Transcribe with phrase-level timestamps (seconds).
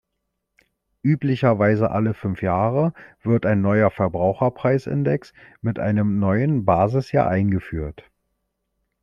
[1.03, 5.31] Üblicherweise alle fünf Jahre wird ein neuer Verbraucherpreisindex
[5.61, 8.09] mit einem neuen Basisjahr eingeführt.